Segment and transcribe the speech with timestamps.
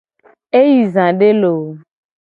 [0.59, 1.65] E yi zade loo.